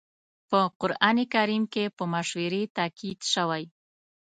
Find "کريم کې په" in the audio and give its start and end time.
1.33-2.03